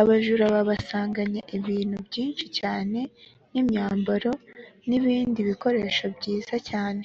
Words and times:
abajura 0.00 0.44
babasanganye 0.54 1.40
ibintu 1.56 1.96
byinshi 2.08 2.46
cyane 2.58 3.00
n’ 3.50 3.54
imyambaro 3.62 4.32
nibindi 4.88 5.38
bikoresho 5.48 6.04
byiza 6.16 6.56
cyane 6.70 7.04